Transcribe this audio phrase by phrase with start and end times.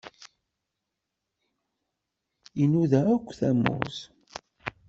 [2.61, 3.97] Inuda-d akk tamurt.